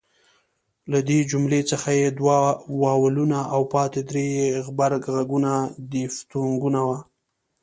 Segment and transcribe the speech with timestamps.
[0.91, 2.37] له دې جملې څخه ئې دوه
[2.81, 5.51] واولونه او پاته درې ئې غبرګ ږغونه
[5.91, 6.81] دیفتونګونه